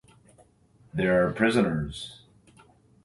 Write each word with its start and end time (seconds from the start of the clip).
There 0.95 1.21
are 1.27 1.31
prisoners. 1.31 2.23